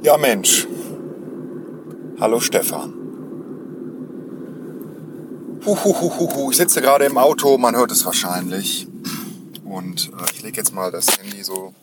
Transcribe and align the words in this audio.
Ja 0.00 0.16
Mensch. 0.16 0.68
Hallo 2.20 2.38
Stefan. 2.38 2.94
Huhuhuhu. 5.66 6.52
Ich 6.52 6.56
sitze 6.56 6.80
gerade 6.80 7.04
im 7.04 7.18
Auto, 7.18 7.58
man 7.58 7.74
hört 7.74 7.90
es 7.90 8.06
wahrscheinlich. 8.06 8.86
Und 9.64 10.10
äh, 10.10 10.32
ich 10.32 10.42
lege 10.42 10.58
jetzt 10.58 10.72
mal 10.72 10.92
das 10.92 11.18
Handy 11.18 11.42
so 11.42 11.74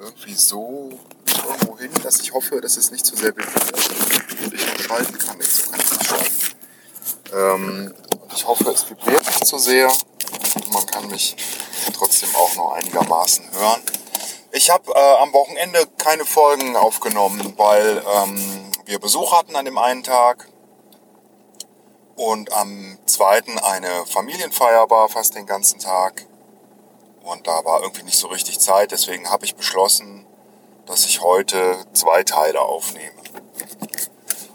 irgendwie 0.00 0.34
so 0.34 0.90
irgendwo 1.46 1.78
hin, 1.78 1.90
dass 2.02 2.20
ich 2.20 2.34
hoffe, 2.34 2.60
dass 2.60 2.76
es 2.76 2.90
nicht 2.90 3.06
zu 3.06 3.14
sehr 3.14 3.30
bewegt 3.30 3.72
und 4.44 4.52
ich 4.52 4.82
schalten 4.82 5.16
kann. 5.16 5.38
Nee, 5.38 5.44
so 5.44 5.70
kann 5.70 5.80
ich 5.80 5.92
nicht 5.92 6.04
schalten. 6.04 6.34
Ähm, 7.32 7.94
ich 8.34 8.44
hoffe, 8.48 8.68
es 8.70 8.90
vibriert 8.90 9.24
nicht 9.24 9.46
zu 9.46 9.58
sehr. 9.58 9.92
Man 10.72 10.86
kann 10.86 11.06
mich 11.06 11.36
trotzdem 11.94 12.30
auch 12.34 12.56
noch 12.56 12.72
einigermaßen 12.72 13.44
hören. 13.52 13.80
Ich 14.54 14.68
habe 14.68 14.92
äh, 14.94 15.22
am 15.22 15.32
Wochenende 15.32 15.86
keine 15.96 16.26
Folgen 16.26 16.76
aufgenommen, 16.76 17.54
weil 17.56 18.04
ähm, 18.16 18.70
wir 18.84 18.98
Besuch 18.98 19.32
hatten 19.32 19.56
an 19.56 19.64
dem 19.64 19.78
einen 19.78 20.02
Tag 20.02 20.46
und 22.16 22.52
am 22.52 22.98
zweiten 23.06 23.58
eine 23.58 24.04
Familienfeier 24.04 24.90
war 24.90 25.08
fast 25.08 25.36
den 25.36 25.46
ganzen 25.46 25.78
Tag. 25.78 26.26
Und 27.22 27.46
da 27.46 27.64
war 27.64 27.80
irgendwie 27.80 28.02
nicht 28.02 28.18
so 28.18 28.26
richtig 28.26 28.60
Zeit, 28.60 28.90
deswegen 28.90 29.30
habe 29.30 29.46
ich 29.46 29.54
beschlossen, 29.54 30.26
dass 30.84 31.06
ich 31.06 31.22
heute 31.22 31.86
zwei 31.94 32.22
Teile 32.22 32.60
aufnehme. 32.60 33.16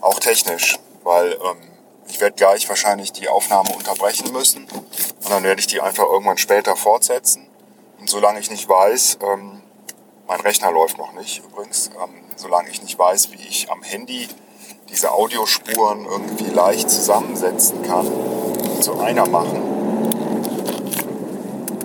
Auch 0.01 0.19
technisch, 0.19 0.77
weil 1.03 1.33
ähm, 1.33 1.71
ich 2.07 2.21
werde 2.21 2.35
gleich 2.35 2.69
wahrscheinlich 2.69 3.13
die 3.13 3.29
Aufnahme 3.29 3.71
unterbrechen 3.75 4.31
müssen 4.31 4.67
und 4.69 5.29
dann 5.31 5.41
werde 5.41 5.59
ich 5.59 5.65
die 5.65 5.81
einfach 5.81 6.05
irgendwann 6.05 6.37
später 6.37 6.75
fortsetzen. 6.75 7.49
Und 7.99 8.11
solange 8.11 8.39
ich 8.39 8.51
nicht 8.51 8.69
weiß, 8.69 9.17
ähm, 9.23 9.63
mein 10.27 10.39
Rechner 10.41 10.71
läuft 10.71 10.97
noch 10.97 11.13
nicht 11.13 11.41
übrigens, 11.45 11.89
ähm, 12.03 12.09
solange 12.35 12.69
ich 12.69 12.81
nicht 12.81 12.99
weiß, 12.99 13.31
wie 13.31 13.47
ich 13.47 13.71
am 13.71 13.81
Handy 13.81 14.27
diese 14.89 15.11
Audiospuren 15.11 16.05
irgendwie 16.05 16.51
leicht 16.53 16.89
zusammensetzen 16.89 17.81
kann 17.83 18.07
und 18.07 18.83
zu 18.83 18.99
einer 18.99 19.27
machen, 19.27 19.61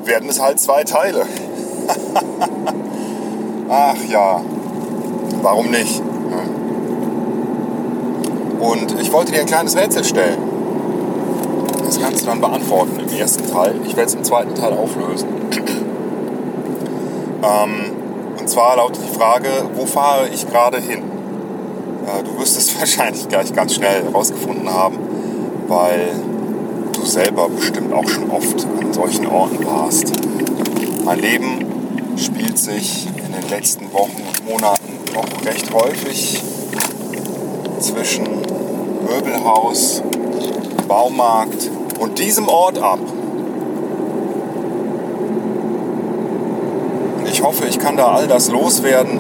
werden 0.04 0.28
es 0.28 0.40
halt 0.40 0.60
zwei 0.60 0.84
Teile. 0.84 1.26
Ach 3.68 3.96
ja, 4.08 4.42
warum 5.40 5.70
nicht? 5.70 6.02
Und 8.60 9.00
ich 9.00 9.12
wollte 9.12 9.32
dir 9.32 9.40
ein 9.40 9.46
kleines 9.46 9.76
Rätsel 9.76 10.04
stellen. 10.04 10.38
Das 11.84 12.00
kannst 12.00 12.22
du 12.22 12.26
dann 12.26 12.40
beantworten 12.40 13.00
im 13.00 13.08
ersten 13.16 13.50
Teil. 13.50 13.74
Ich 13.84 13.96
werde 13.96 14.08
es 14.08 14.14
im 14.14 14.22
zweiten 14.22 14.54
Teil 14.54 14.72
auflösen. 14.72 15.28
ähm, 17.42 17.91
und 18.42 18.48
zwar 18.48 18.74
lautet 18.74 19.04
die 19.08 19.16
Frage, 19.16 19.48
wo 19.76 19.86
fahre 19.86 20.28
ich 20.28 20.48
gerade 20.48 20.80
hin? 20.80 21.00
Äh, 22.04 22.24
du 22.24 22.40
wirst 22.40 22.58
es 22.58 22.76
wahrscheinlich 22.80 23.28
gleich 23.28 23.52
ganz 23.52 23.76
schnell 23.76 24.02
herausgefunden 24.02 24.68
haben, 24.68 24.98
weil 25.68 26.10
du 26.92 27.04
selber 27.06 27.48
bestimmt 27.48 27.92
auch 27.92 28.08
schon 28.08 28.28
oft 28.32 28.66
an 28.80 28.92
solchen 28.92 29.28
Orten 29.28 29.64
warst. 29.64 30.12
Mein 31.04 31.20
Leben 31.20 31.64
spielt 32.16 32.58
sich 32.58 33.06
in 33.06 33.32
den 33.32 33.48
letzten 33.48 33.92
Wochen 33.92 34.20
und 34.26 34.50
Monaten 34.50 34.98
noch 35.14 35.46
recht 35.46 35.72
häufig 35.72 36.42
zwischen 37.78 38.26
Möbelhaus, 39.08 40.02
Baumarkt 40.88 41.70
und 42.00 42.18
diesem 42.18 42.48
Ort 42.48 42.78
ab. 42.78 42.98
Ich 47.42 47.48
hoffe, 47.48 47.66
ich 47.66 47.80
kann 47.80 47.96
da 47.96 48.06
all 48.06 48.28
das 48.28 48.52
loswerden, 48.52 49.18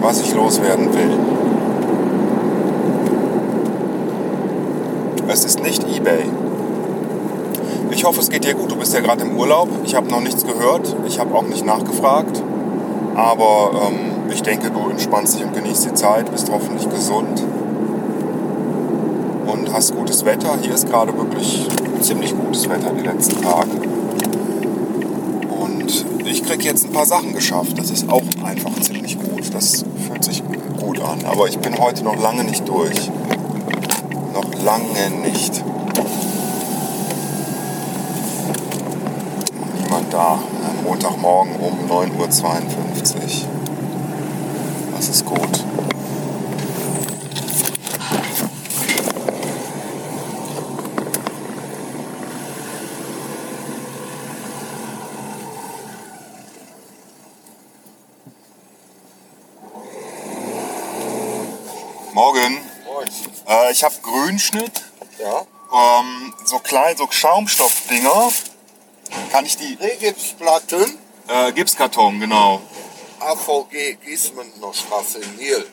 was 0.00 0.22
ich 0.22 0.34
loswerden 0.34 0.94
will. 0.94 1.10
Es 5.28 5.44
ist 5.44 5.62
nicht 5.62 5.84
eBay. 5.86 6.22
Ich 7.90 8.04
hoffe, 8.04 8.20
es 8.20 8.30
geht 8.30 8.44
dir 8.44 8.54
gut. 8.54 8.70
Du 8.70 8.76
bist 8.76 8.94
ja 8.94 9.00
gerade 9.00 9.24
im 9.24 9.36
Urlaub. 9.36 9.68
Ich 9.84 9.94
habe 9.94 10.08
noch 10.08 10.22
nichts 10.22 10.46
gehört. 10.46 10.96
Ich 11.06 11.20
habe 11.20 11.34
auch 11.34 11.42
nicht 11.42 11.66
nachgefragt. 11.66 12.42
Aber 13.14 13.72
ähm, 13.88 14.30
ich 14.32 14.42
denke, 14.42 14.70
du 14.70 14.88
entspannst 14.88 15.34
dich 15.34 15.44
und 15.44 15.52
genießt 15.52 15.84
die 15.84 15.92
Zeit, 15.92 16.30
bist 16.32 16.50
hoffentlich 16.50 16.88
gesund 16.88 17.42
und 19.46 19.70
hast 19.70 19.94
gutes 19.94 20.24
Wetter. 20.24 20.56
Hier 20.62 20.72
ist 20.72 20.88
gerade 20.88 21.14
wirklich 21.14 21.68
ziemlich 22.00 22.34
gutes 22.34 22.70
Wetter 22.70 22.92
die 22.98 23.06
letzten 23.06 23.42
Tage. 23.42 23.99
Ich 26.26 26.44
kriege 26.44 26.64
jetzt 26.64 26.84
ein 26.84 26.92
paar 26.92 27.06
Sachen 27.06 27.32
geschafft. 27.32 27.78
Das 27.78 27.90
ist 27.90 28.08
auch 28.08 28.22
einfach 28.44 28.72
ziemlich 28.80 29.18
gut. 29.18 29.52
Das 29.54 29.84
fühlt 30.06 30.24
sich 30.24 30.42
gut 30.78 31.00
an. 31.00 31.24
Aber 31.24 31.48
ich 31.48 31.58
bin 31.58 31.78
heute 31.78 32.04
noch 32.04 32.20
lange 32.20 32.44
nicht 32.44 32.68
durch. 32.68 33.10
Noch 34.34 34.54
lange 34.62 35.10
nicht. 35.22 35.64
Niemand 39.82 40.12
da. 40.12 40.38
Montagmorgen 40.84 41.56
um 41.56 41.90
9.52 41.90 42.14
Uhr. 42.14 43.48
Das 44.96 45.08
ist 45.08 45.24
gut. 45.24 45.64
Morgen. 62.12 62.60
Äh, 63.48 63.72
ich 63.72 63.84
habe 63.84 63.94
Grünschnitt. 64.02 64.84
Ja. 65.18 65.42
Ähm, 65.72 66.34
so 66.44 66.58
klein, 66.58 66.96
so 66.96 67.06
Schaumstoffdinger. 67.10 68.30
Kann 69.32 69.44
ich 69.46 69.56
die. 69.56 69.74
Regipsplatten, 69.80 70.98
Äh, 71.28 71.52
Gipskarton, 71.52 72.18
genau. 72.20 72.60
AVG 73.20 73.96
Giesmündner 74.04 74.72
Straße 74.74 75.18
in 75.20 75.36
Niel. 75.36 75.66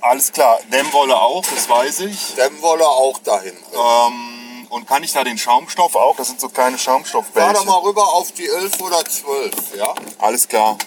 Alles 0.00 0.30
klar. 0.32 0.58
Dämmwolle 0.72 1.20
auch, 1.20 1.44
das 1.44 1.68
weiß 1.68 2.00
ich. 2.00 2.34
Dämmwolle 2.36 2.86
auch 2.86 3.18
dahin. 3.20 3.56
Ähm, 3.74 4.66
und 4.70 4.86
kann 4.86 5.02
ich 5.02 5.12
da 5.12 5.24
den 5.24 5.36
Schaumstoff 5.38 5.96
auch? 5.96 6.16
Das 6.16 6.28
sind 6.28 6.40
so 6.40 6.48
kleine 6.48 6.78
Fahr 6.78 6.94
doch 6.98 7.04
Schaumstoffbällchen. 7.10 7.66
mal 7.66 7.78
rüber 7.80 8.06
auf 8.14 8.30
die 8.32 8.46
11 8.46 8.80
oder 8.80 9.04
12, 9.04 9.76
ja? 9.76 9.94
Alles 10.18 10.46
klar. 10.46 10.78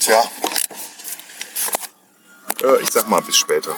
Tja. 0.00 0.24
Äh, 2.62 2.82
ich 2.82 2.90
sag 2.90 3.08
mal 3.10 3.20
bis 3.20 3.36
später. 3.36 3.72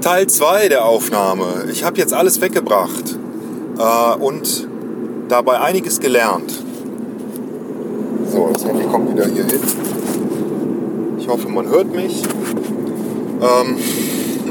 Teil 0.00 0.26
2 0.26 0.68
der 0.68 0.86
Aufnahme. 0.86 1.66
Ich 1.70 1.84
habe 1.84 1.98
jetzt 1.98 2.14
alles 2.14 2.40
weggebracht 2.40 3.18
äh, 3.78 4.14
und 4.14 4.66
dabei 5.28 5.60
einiges 5.60 6.00
gelernt. 6.00 6.50
So, 8.32 8.50
das 8.50 8.64
Handy 8.64 8.86
kommt 8.86 9.12
wieder 9.12 9.26
hier 9.26 9.44
hin. 9.44 9.99
Hoffe, 11.30 11.48
man 11.48 11.68
hört 11.68 11.94
mich. 11.94 12.24
Ähm, 13.40 13.76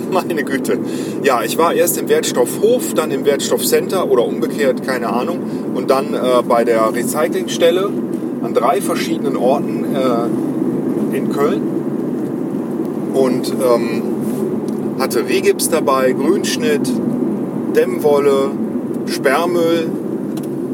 meine 0.14 0.46
Güte. 0.46 0.80
Ja, 1.24 1.44
ich 1.44 1.58
war 1.58 1.74
erst 1.74 1.98
im 1.98 2.08
Wertstoffhof, 2.08 2.94
dann 2.94 3.12
im 3.12 3.26
Wertstoffcenter 3.26 4.10
oder 4.10 4.26
umgekehrt, 4.26 4.88
keine 4.88 5.10
Ahnung. 5.10 5.42
Und 5.76 5.90
dann 5.90 6.14
äh, 6.14 6.42
bei 6.48 6.64
der 6.64 6.94
Recyclingstelle 6.94 7.90
an 8.42 8.54
drei 8.54 8.80
verschiedenen 8.80 9.36
Orten 9.36 9.94
äh, 9.94 11.18
in 11.18 11.34
Köln. 11.34 11.62
Und 13.14 13.52
ähm, 13.52 14.02
hatte 15.00 15.28
Regips 15.28 15.70
dabei, 15.70 16.14
Grünschnitt, 16.14 16.90
Dämmwolle, 17.76 18.52
Sperrmüll 19.06 19.90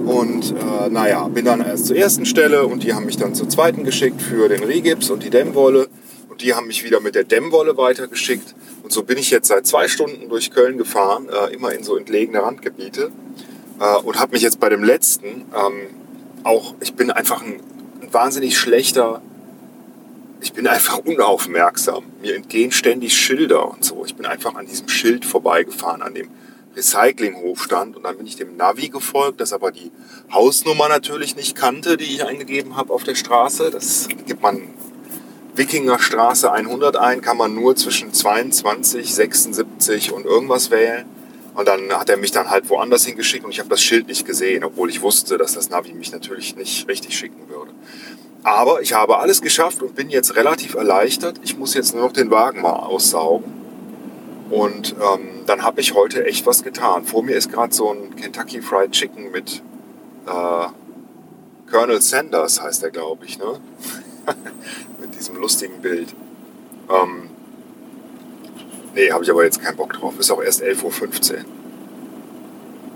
und 0.05 0.51
äh, 0.51 0.89
naja, 0.89 1.27
bin 1.27 1.45
dann 1.45 1.61
erst 1.61 1.87
zur 1.87 1.95
ersten 1.95 2.25
Stelle 2.25 2.65
und 2.65 2.83
die 2.83 2.93
haben 2.93 3.05
mich 3.05 3.17
dann 3.17 3.33
zur 3.33 3.49
zweiten 3.49 3.83
geschickt 3.83 4.21
für 4.21 4.47
den 4.49 4.63
Regips 4.63 5.09
und 5.09 5.23
die 5.23 5.29
Dämmwolle. 5.29 5.87
Und 6.29 6.41
die 6.41 6.53
haben 6.53 6.67
mich 6.67 6.83
wieder 6.83 6.99
mit 6.99 7.15
der 7.15 7.23
Dämmwolle 7.23 7.77
weitergeschickt. 7.77 8.55
Und 8.83 8.91
so 8.91 9.03
bin 9.03 9.17
ich 9.17 9.31
jetzt 9.31 9.47
seit 9.47 9.65
zwei 9.65 9.87
Stunden 9.87 10.29
durch 10.29 10.51
Köln 10.51 10.77
gefahren, 10.77 11.27
äh, 11.29 11.53
immer 11.53 11.71
in 11.73 11.83
so 11.83 11.97
entlegene 11.97 12.43
Randgebiete. 12.43 13.11
Äh, 13.79 13.95
und 14.03 14.19
habe 14.19 14.33
mich 14.33 14.41
jetzt 14.41 14.59
bei 14.59 14.69
dem 14.69 14.83
letzten 14.83 15.45
ähm, 15.55 15.87
auch, 16.43 16.75
ich 16.81 16.93
bin 16.93 17.09
einfach 17.09 17.41
ein, 17.41 17.59
ein 18.01 18.13
wahnsinnig 18.13 18.57
schlechter, 18.57 19.21
ich 20.41 20.53
bin 20.53 20.67
einfach 20.67 20.99
unaufmerksam. 20.99 22.03
Mir 22.21 22.35
entgehen 22.35 22.71
ständig 22.71 23.17
Schilder 23.17 23.71
und 23.71 23.83
so. 23.83 24.05
Ich 24.05 24.15
bin 24.15 24.27
einfach 24.27 24.53
an 24.53 24.67
diesem 24.67 24.87
Schild 24.87 25.25
vorbeigefahren, 25.25 26.03
an 26.03 26.13
dem 26.13 26.27
Recyclinghof 26.75 27.63
stand 27.63 27.95
und 27.95 28.03
dann 28.03 28.17
bin 28.17 28.27
ich 28.27 28.35
dem 28.35 28.57
Navi 28.57 28.89
gefolgt, 28.89 29.41
das 29.41 29.53
aber 29.53 29.71
die 29.71 29.91
Hausnummer 30.31 30.89
natürlich 30.89 31.35
nicht 31.35 31.55
kannte, 31.55 31.97
die 31.97 32.05
ich 32.05 32.25
eingegeben 32.25 32.75
habe 32.75 32.93
auf 32.93 33.03
der 33.03 33.15
Straße. 33.15 33.71
Das 33.71 34.07
gibt 34.25 34.41
man 34.41 34.61
Wikingerstraße 35.55 36.51
100 36.51 36.97
ein, 36.97 37.21
kann 37.21 37.37
man 37.37 37.55
nur 37.55 37.75
zwischen 37.75 38.13
22, 38.13 39.13
76 39.13 40.11
und 40.11 40.25
irgendwas 40.25 40.69
wählen. 40.69 41.05
Und 41.53 41.69
dann 41.69 41.93
hat 41.93 42.09
er 42.09 42.17
mich 42.17 42.31
dann 42.31 42.49
halt 42.49 42.69
woanders 42.69 43.05
hingeschickt 43.05 43.45
und 43.45 43.51
ich 43.51 43.59
habe 43.59 43.69
das 43.69 43.81
Schild 43.81 44.07
nicht 44.07 44.25
gesehen, 44.25 44.65
obwohl 44.65 44.89
ich 44.89 45.01
wusste, 45.01 45.37
dass 45.37 45.53
das 45.53 45.69
Navi 45.69 45.93
mich 45.93 46.11
natürlich 46.11 46.57
nicht 46.57 46.89
richtig 46.89 47.17
schicken 47.17 47.47
würde. 47.47 47.71
Aber 48.43 48.81
ich 48.81 48.93
habe 48.93 49.19
alles 49.19 49.41
geschafft 49.41 49.81
und 49.81 49.95
bin 49.95 50.09
jetzt 50.09 50.35
relativ 50.35 50.75
erleichtert. 50.75 51.39
Ich 51.43 51.57
muss 51.57 51.73
jetzt 51.73 51.95
nur 51.95 52.03
noch 52.03 52.13
den 52.13 52.29
Wagen 52.29 52.61
mal 52.61 52.73
aussaugen. 52.73 53.64
Und 54.49 54.93
ähm, 54.93 55.43
dann 55.45 55.63
habe 55.63 55.81
ich 55.81 55.93
heute 55.93 56.25
echt 56.25 56.45
was 56.45 56.63
getan. 56.63 57.05
Vor 57.05 57.23
mir 57.23 57.35
ist 57.35 57.51
gerade 57.51 57.73
so 57.73 57.91
ein 57.91 58.15
Kentucky 58.15 58.61
Fried 58.61 58.91
Chicken 58.91 59.31
mit 59.31 59.61
äh, 60.27 60.67
Colonel 61.71 62.01
Sanders, 62.01 62.61
heißt 62.61 62.83
er, 62.83 62.91
glaube 62.91 63.25
ich, 63.25 63.39
ne? 63.39 63.59
mit 65.01 65.15
diesem 65.15 65.37
lustigen 65.37 65.81
Bild. 65.81 66.13
Ähm, 66.89 67.29
nee, 68.93 69.11
habe 69.11 69.23
ich 69.23 69.31
aber 69.31 69.43
jetzt 69.43 69.63
keinen 69.63 69.77
Bock 69.77 69.93
drauf. 69.93 70.19
Ist 70.19 70.31
auch 70.31 70.41
erst 70.41 70.61
11.15 70.63 71.33
Uhr. 71.33 71.39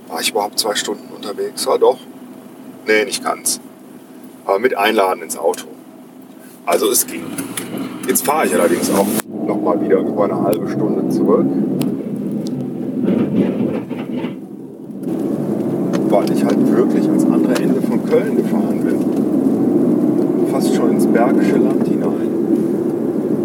War 0.07 0.21
ich 0.21 0.29
überhaupt 0.29 0.59
zwei 0.59 0.75
Stunden 0.75 1.13
unterwegs? 1.13 1.65
Ja, 1.65 1.77
doch. 1.77 1.99
Nee, 2.85 3.05
nicht 3.05 3.23
ganz 3.23 3.59
aber 4.49 4.59
mit 4.59 4.75
Einladen 4.75 5.21
ins 5.21 5.37
Auto. 5.37 5.67
Also 6.65 6.89
es 6.89 7.05
ging. 7.05 7.25
Jetzt 8.07 8.25
fahre 8.25 8.47
ich 8.47 8.53
allerdings 8.53 8.89
auch 8.89 9.05
noch 9.49 9.61
mal 9.61 9.81
wieder 9.81 9.99
über 10.01 10.25
eine 10.25 10.43
halbe 10.43 10.69
Stunde 10.69 11.09
zurück. 11.09 11.47
Weil 16.09 16.31
ich 16.31 16.45
halt 16.45 16.77
wirklich 16.77 17.07
ans 17.07 17.25
andere 17.25 17.55
Ende 17.55 17.81
von 17.81 18.05
Köln 18.05 18.37
gefahren 18.37 18.79
bin. 18.83 20.47
Fast 20.51 20.75
schon 20.75 20.91
ins 20.91 21.07
Bergische 21.07 21.57
Land 21.57 21.87
hinein. 21.87 22.29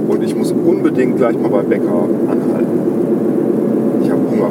Und 0.07 0.23
ich 0.23 0.37
muss 0.37 0.53
unbedingt 0.53 1.17
gleich 1.17 1.39
mal 1.41 1.49
bei 1.49 1.63
Bäcker 1.63 2.07
anhalten. 2.29 2.79
Ich 4.03 4.11
habe 4.11 4.21
Hunger. 4.31 4.51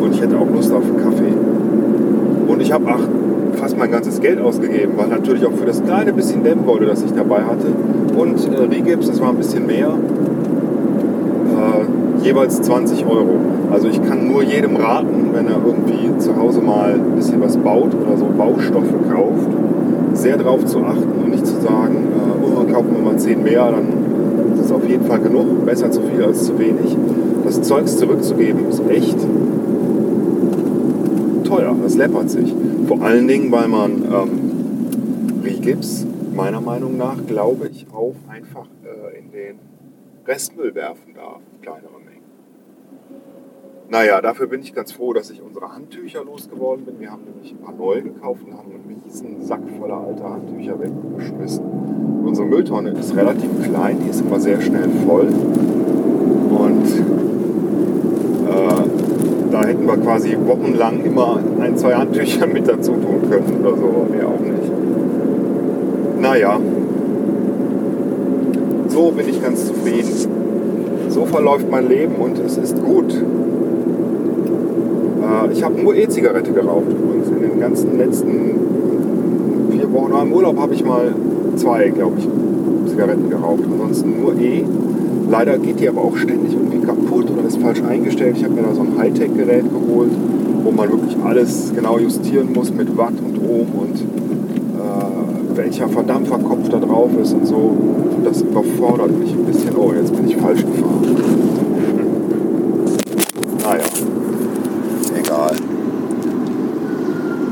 Und 0.00 0.14
ich 0.14 0.22
hätte 0.22 0.38
auch 0.38 0.48
Lust 0.54 0.72
auf 0.72 0.84
einen 0.84 0.96
Kaffee. 0.96 1.34
Und 2.48 2.62
ich 2.62 2.72
habe, 2.72 2.84
ach, 2.88 3.06
fast 3.56 3.76
mein 3.78 3.90
ganzes 3.90 4.20
Geld 4.20 4.40
ausgegeben, 4.40 4.92
weil 4.96 5.08
natürlich 5.08 5.44
auch 5.46 5.52
für 5.52 5.66
das 5.66 5.82
kleine 5.82 6.12
bisschen 6.12 6.44
Dämmwolle, 6.44 6.86
das 6.86 7.02
ich 7.02 7.12
dabei 7.12 7.42
hatte 7.42 7.66
und 8.16 8.52
äh, 8.52 8.62
Rigips, 8.62 9.08
das 9.08 9.20
war 9.20 9.30
ein 9.30 9.36
bisschen 9.36 9.66
mehr, 9.66 9.88
äh, 9.88 9.92
jeweils 12.24 12.62
20 12.62 13.04
Euro. 13.06 13.38
Also 13.70 13.88
ich 13.88 14.00
kann 14.02 14.30
nur 14.30 14.42
jedem 14.42 14.76
raten, 14.76 15.30
wenn 15.32 15.48
er 15.48 15.56
irgendwie 15.64 16.18
zu 16.18 16.36
Hause 16.36 16.60
mal 16.60 16.92
ein 16.94 17.16
bisschen 17.16 17.40
was 17.40 17.56
baut 17.56 17.94
oder 17.94 18.16
so 18.16 18.26
Baustoffe 18.26 18.94
kauft, 19.10 19.48
sehr 20.14 20.36
darauf 20.36 20.64
zu 20.64 20.84
achten 20.84 21.22
und 21.24 21.30
nicht 21.30 21.46
zu 21.46 21.60
sagen, 21.60 22.08
äh, 22.14 22.44
oh, 22.44 22.64
kaufen 22.72 22.94
wir 22.94 23.02
mal 23.02 23.18
10 23.18 23.42
mehr, 23.42 23.70
dann 23.70 23.88
ist 24.54 24.66
es 24.66 24.72
auf 24.72 24.88
jeden 24.88 25.04
Fall 25.04 25.18
genug, 25.20 25.66
besser 25.66 25.90
zu 25.90 26.00
viel 26.02 26.22
als 26.24 26.44
zu 26.44 26.58
wenig. 26.58 26.96
Das 27.44 27.62
Zeugs 27.62 27.96
zurückzugeben 27.96 28.68
ist 28.68 28.82
echt 28.88 29.18
teuer, 31.46 31.74
das 31.82 31.96
läppert 31.96 32.30
sich. 32.30 32.54
Vor 32.86 33.02
allen 33.02 33.28
Dingen, 33.28 33.50
weil 33.52 33.68
man 33.68 34.02
ähm, 34.04 35.42
Rigips, 35.44 36.06
meiner 36.34 36.60
Meinung 36.60 36.96
nach, 36.96 37.26
glaube 37.26 37.68
ich, 37.68 37.86
auch 37.92 38.14
einfach 38.28 38.66
äh, 38.84 39.18
in 39.18 39.30
den 39.30 39.58
Restmüll 40.26 40.74
werfen 40.74 41.14
darf, 41.14 41.40
kleinere 41.62 41.98
Mengen. 42.04 42.22
Naja, 43.88 44.20
dafür 44.20 44.48
bin 44.48 44.60
ich 44.62 44.74
ganz 44.74 44.90
froh, 44.92 45.12
dass 45.12 45.30
ich 45.30 45.40
unsere 45.40 45.72
Handtücher 45.72 46.24
losgeworden 46.24 46.84
bin. 46.84 46.98
Wir 46.98 47.12
haben 47.12 47.22
nämlich 47.24 47.52
ein 47.52 47.58
paar 47.58 47.74
neue 47.74 48.02
gekauft 48.02 48.42
und 48.44 48.52
haben 48.58 48.72
einen 48.72 49.02
riesen 49.04 49.40
Sack 49.42 49.62
voller 49.78 49.98
alter 49.98 50.30
Handtücher 50.30 50.78
weggeschmissen. 50.80 51.64
Unsere 52.24 52.46
Mülltonne 52.48 52.90
ist 52.90 53.14
relativ 53.14 53.50
klein, 53.62 53.98
die 54.04 54.10
ist 54.10 54.22
aber 54.26 54.40
sehr 54.40 54.60
schnell 54.60 54.88
voll. 55.06 55.28
Und 56.50 56.86
äh, 58.48 58.85
hätten 59.66 59.86
wir 59.86 59.96
quasi 59.96 60.36
wochenlang 60.46 61.04
immer 61.04 61.38
ein, 61.60 61.76
zwei 61.76 61.94
Handtücher 61.94 62.46
mit 62.46 62.68
dazu 62.68 62.92
tun 62.92 63.28
können 63.28 63.60
oder 63.60 63.76
so, 63.76 64.06
mehr 64.10 64.26
auch 64.28 64.40
nicht. 64.40 64.72
Naja, 66.20 66.58
so 68.88 69.10
bin 69.10 69.28
ich 69.28 69.42
ganz 69.42 69.66
zufrieden. 69.66 70.10
So 71.08 71.26
verläuft 71.26 71.70
mein 71.70 71.88
Leben 71.88 72.14
und 72.16 72.38
es 72.38 72.56
ist 72.56 72.82
gut. 72.82 73.12
Äh, 75.22 75.52
ich 75.52 75.62
habe 75.62 75.80
nur 75.80 75.94
E-Zigarette 75.94 76.52
geraucht 76.52 76.86
übrigens. 76.90 77.28
In 77.28 77.40
den 77.42 77.60
ganzen 77.60 77.98
letzten 77.98 78.50
vier 79.70 79.92
Wochen 79.92 80.12
im 80.22 80.32
Urlaub 80.32 80.58
habe 80.58 80.74
ich 80.74 80.84
mal 80.84 81.14
zwei, 81.56 81.90
glaube 81.90 82.18
ich, 82.18 82.28
Zigaretten 82.90 83.28
geraucht. 83.28 83.64
Ansonsten 83.70 84.20
nur 84.20 84.34
E. 84.40 84.64
Leider 85.28 85.58
geht 85.58 85.80
die 85.80 85.88
aber 85.88 86.02
auch 86.02 86.16
ständig 86.16 86.52
irgendwie 86.52 86.78
kaputt 86.78 87.30
oder 87.30 87.46
ist 87.46 87.58
falsch 87.58 87.82
eingestellt. 87.82 88.36
Ich 88.36 88.44
habe 88.44 88.54
mir 88.54 88.62
da 88.62 88.74
so 88.74 88.82
ein 88.82 88.96
Hightech-Gerät 88.96 89.64
geholt, 89.64 90.12
wo 90.62 90.70
man 90.70 90.90
wirklich 90.90 91.16
alles 91.24 91.72
genau 91.74 91.98
justieren 91.98 92.52
muss 92.52 92.72
mit 92.72 92.96
Watt 92.96 93.14
und 93.18 93.38
Ohm 93.38 93.66
und 93.74 93.96
äh, 93.96 95.56
welcher 95.56 95.88
Verdampferkopf 95.88 96.68
da 96.68 96.78
drauf 96.78 97.10
ist 97.20 97.32
und 97.34 97.46
so. 97.46 97.56
Und 97.56 98.24
das 98.24 98.42
überfordert 98.42 99.18
mich 99.18 99.32
ein 99.32 99.44
bisschen. 99.44 99.74
Oh, 99.76 99.92
jetzt 99.92 100.14
bin 100.14 100.28
ich 100.28 100.36
falsch 100.36 100.64
gefahren. 100.64 101.16
Naja, 103.64 103.84
egal. 105.18 105.56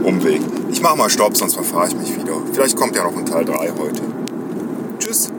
Umweg. 0.05 0.41
Ich 0.71 0.81
mache 0.81 0.97
mal 0.97 1.11
Stopp, 1.11 1.37
sonst 1.37 1.55
verfahre 1.55 1.88
ich 1.88 1.97
mich 1.97 2.15
wieder. 2.17 2.35
Vielleicht 2.53 2.76
kommt 2.76 2.94
ja 2.94 3.03
noch 3.03 3.17
ein 3.17 3.26
Teil 3.26 3.44
3 3.44 3.53
heute. 3.79 4.03
Tschüss. 4.99 5.32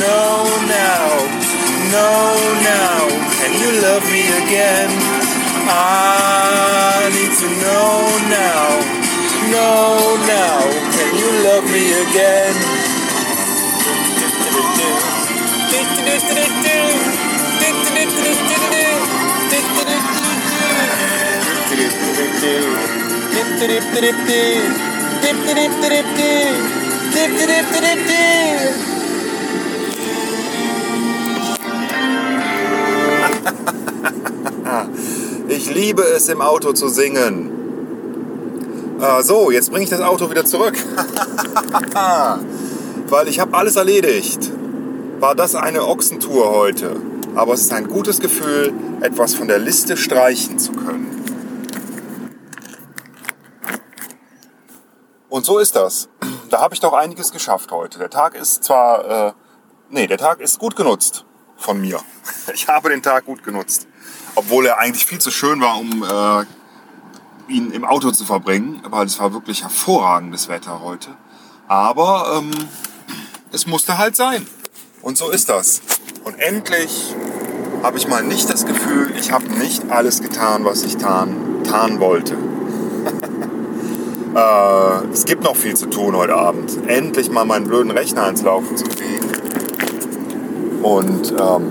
Know 0.00 0.44
now, 0.68 1.08
know 1.92 2.36
now, 2.64 3.00
can 3.38 3.52
you 3.60 3.70
love 3.82 4.04
me 4.10 4.24
again? 4.42 4.90
I 5.68 7.10
need 7.16 7.32
to 7.42 7.48
know 7.62 7.92
now, 8.32 8.80
know 9.52 10.16
now, 10.26 10.60
can 10.96 11.10
you 11.20 11.30
love 11.44 11.64
me 11.70 11.84
again? 12.04 12.56
Ich 35.48 35.72
liebe 35.72 36.02
es, 36.02 36.28
im 36.28 36.40
Auto 36.40 36.72
zu 36.72 36.88
singen. 36.88 38.98
Äh, 39.00 39.22
so, 39.22 39.50
jetzt 39.50 39.70
bringe 39.70 39.84
ich 39.84 39.90
das 39.90 40.00
Auto 40.00 40.30
wieder 40.30 40.44
zurück. 40.44 40.74
Weil 43.08 43.28
ich 43.28 43.40
habe 43.40 43.56
alles 43.56 43.76
erledigt. 43.76 44.50
War 45.20 45.34
das 45.34 45.54
eine 45.54 45.86
Ochsentour 45.86 46.50
heute. 46.50 46.96
Aber 47.34 47.52
es 47.52 47.62
ist 47.62 47.72
ein 47.72 47.88
gutes 47.88 48.20
Gefühl, 48.20 48.72
etwas 49.00 49.34
von 49.34 49.48
der 49.48 49.58
Liste 49.58 49.96
streichen 49.96 50.58
zu 50.58 50.72
können. 50.72 51.10
Und 55.28 55.44
so 55.44 55.58
ist 55.58 55.76
das. 55.76 56.08
Da 56.48 56.60
habe 56.60 56.74
ich 56.74 56.80
doch 56.80 56.94
einiges 56.94 57.32
geschafft 57.32 57.70
heute. 57.70 57.98
Der 57.98 58.08
Tag 58.08 58.34
ist 58.34 58.64
zwar, 58.64 59.28
äh, 59.28 59.32
nee, 59.90 60.06
der 60.06 60.18
Tag 60.18 60.40
ist 60.40 60.58
gut 60.58 60.74
genutzt 60.74 61.26
von 61.64 61.80
mir. 61.80 62.00
Ich 62.54 62.68
habe 62.68 62.90
den 62.90 63.02
Tag 63.02 63.24
gut 63.24 63.42
genutzt. 63.42 63.86
Obwohl 64.34 64.66
er 64.66 64.78
eigentlich 64.78 65.06
viel 65.06 65.18
zu 65.18 65.30
schön 65.30 65.60
war, 65.60 65.78
um 65.78 66.02
äh, 66.02 67.52
ihn 67.52 67.70
im 67.70 67.84
Auto 67.84 68.10
zu 68.10 68.24
verbringen. 68.24 68.82
Weil 68.88 69.06
es 69.06 69.18
war 69.18 69.32
wirklich 69.32 69.62
hervorragendes 69.62 70.48
Wetter 70.48 70.80
heute. 70.80 71.10
Aber 71.66 72.38
ähm, 72.38 72.50
es 73.50 73.66
musste 73.66 73.96
halt 73.96 74.14
sein. 74.14 74.46
Und 75.00 75.16
so 75.16 75.30
ist 75.30 75.48
das. 75.48 75.80
Und 76.24 76.38
endlich 76.38 77.14
habe 77.82 77.98
ich 77.98 78.08
mal 78.08 78.22
nicht 78.22 78.50
das 78.50 78.66
Gefühl, 78.66 79.14
ich 79.18 79.32
habe 79.32 79.46
nicht 79.46 79.90
alles 79.90 80.22
getan, 80.22 80.64
was 80.64 80.82
ich 80.82 80.96
tan, 80.96 81.64
tan 81.64 82.00
wollte. 82.00 82.34
äh, 84.34 85.12
es 85.12 85.24
gibt 85.24 85.42
noch 85.42 85.56
viel 85.56 85.76
zu 85.76 85.86
tun 85.86 86.16
heute 86.16 86.34
Abend. 86.34 86.88
Endlich 86.88 87.30
mal 87.30 87.44
meinen 87.44 87.66
blöden 87.66 87.90
Rechner 87.90 88.28
ins 88.28 88.42
Laufen 88.42 88.76
zu 88.76 88.84
kriegen. 88.84 89.23
Und 90.84 91.32
ähm, 91.32 91.62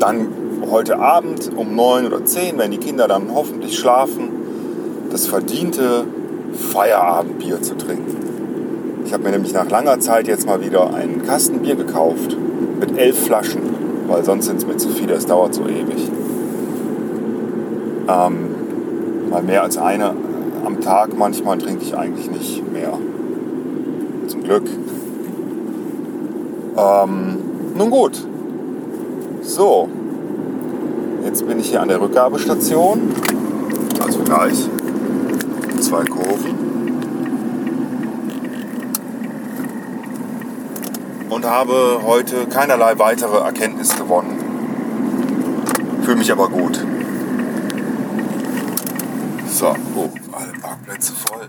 dann 0.00 0.26
heute 0.68 0.98
Abend 0.98 1.50
um 1.56 1.76
neun 1.76 2.06
oder 2.06 2.24
zehn, 2.24 2.58
wenn 2.58 2.72
die 2.72 2.78
Kinder 2.78 3.06
dann 3.06 3.32
hoffentlich 3.32 3.78
schlafen, 3.78 4.30
das 5.12 5.28
verdiente 5.28 6.04
Feierabendbier 6.72 7.62
zu 7.62 7.76
trinken. 7.76 8.16
Ich 9.04 9.12
habe 9.12 9.22
mir 9.22 9.30
nämlich 9.30 9.52
nach 9.52 9.70
langer 9.70 10.00
Zeit 10.00 10.26
jetzt 10.26 10.44
mal 10.44 10.60
wieder 10.60 10.92
einen 10.92 11.22
Kasten 11.24 11.60
Bier 11.60 11.76
gekauft 11.76 12.36
mit 12.80 12.98
elf 12.98 13.26
Flaschen, 13.26 13.62
weil 14.08 14.24
sonst 14.24 14.46
sind 14.46 14.56
es 14.56 14.66
mir 14.66 14.76
zu 14.76 14.88
viele, 14.88 15.14
es 15.14 15.26
dauert 15.26 15.54
so 15.54 15.62
ewig. 15.62 16.10
Ähm, 18.08 19.30
mal 19.30 19.42
mehr 19.44 19.62
als 19.62 19.78
eine 19.78 20.14
am 20.64 20.80
Tag. 20.80 21.16
Manchmal 21.16 21.58
trinke 21.58 21.84
ich 21.84 21.96
eigentlich 21.96 22.28
nicht 22.28 22.72
mehr. 22.72 22.98
Zum 24.26 24.42
Glück. 24.42 24.64
Ähm, 26.78 27.74
nun 27.74 27.90
gut. 27.90 28.24
So. 29.42 29.88
Jetzt 31.24 31.46
bin 31.46 31.58
ich 31.58 31.70
hier 31.70 31.82
an 31.82 31.88
der 31.88 32.00
Rückgabestation. 32.00 33.14
Also 34.00 34.20
gleich. 34.20 34.68
Zwei 35.80 36.04
Kurven. 36.04 36.68
Und 41.28 41.44
habe 41.44 42.00
heute 42.04 42.46
keinerlei 42.46 42.98
weitere 42.98 43.38
Erkenntnis 43.38 43.96
gewonnen. 43.96 44.38
Fühle 46.02 46.16
mich 46.16 46.32
aber 46.32 46.48
gut. 46.48 46.84
So, 49.50 49.74
oh, 49.96 50.08
alle 50.32 50.52
Parkplätze 50.60 51.12
voll. 51.12 51.48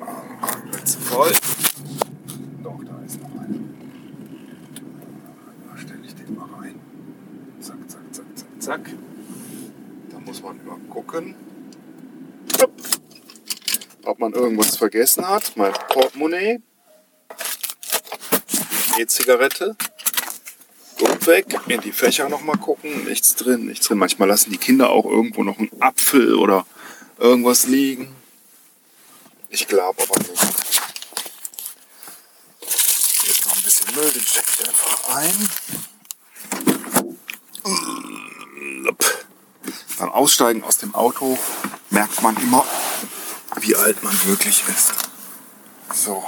Alle 0.00 0.40
Parkplätze 0.40 0.98
voll. 0.98 1.32
Doch, 2.80 2.88
da 2.88 3.04
ist 3.04 3.20
noch 3.20 3.30
einer. 3.40 3.58
Da 5.68 5.78
stelle 5.78 6.00
ich 6.04 6.14
den 6.14 6.34
mal 6.34 6.48
rein. 6.58 6.80
Zack, 7.60 7.78
zack, 7.88 8.02
zack, 8.12 8.26
zack, 8.34 8.62
zack. 8.62 8.90
Da 10.10 10.18
muss 10.20 10.42
man 10.42 10.60
immer 10.60 10.78
gucken, 10.88 11.34
ob 14.04 14.18
man 14.18 14.32
irgendwas 14.32 14.76
vergessen 14.76 15.28
hat. 15.28 15.56
Mein 15.56 15.72
Portemonnaie. 15.88 16.60
E-Zigarette. 18.98 19.76
Und 21.00 21.26
weg. 21.26 21.46
In 21.68 21.80
die 21.80 21.92
Fächer 21.92 22.28
nochmal 22.28 22.58
gucken. 22.58 23.04
Nichts 23.04 23.34
drin, 23.34 23.66
nichts 23.66 23.86
drin. 23.86 23.98
Manchmal 23.98 24.28
lassen 24.28 24.50
die 24.50 24.58
Kinder 24.58 24.90
auch 24.90 25.06
irgendwo 25.06 25.42
noch 25.44 25.58
einen 25.58 25.70
Apfel 25.80 26.34
oder 26.34 26.66
irgendwas 27.18 27.66
liegen. 27.66 28.14
Ich 29.48 29.66
glaube 29.66 30.02
aber 30.02 30.18
nicht. 30.18 30.60
Jetzt 33.22 33.46
noch 33.46 33.56
ein 33.56 33.59
bisschen 33.70 33.94
Müll, 33.94 34.10
den 34.10 34.22
stecke 34.22 34.50
ich 34.58 34.68
einfach 34.68 35.16
ein. 35.16 35.50
Beim 39.98 40.08
Aussteigen 40.10 40.64
aus 40.64 40.78
dem 40.78 40.94
Auto 40.94 41.38
merkt 41.90 42.20
man 42.22 42.36
immer, 42.38 42.66
wie 43.60 43.76
alt 43.76 44.02
man 44.02 44.26
wirklich 44.26 44.64
ist. 44.68 44.92
So. 45.94 46.24